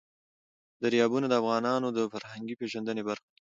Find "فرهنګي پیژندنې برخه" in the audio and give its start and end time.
2.11-3.27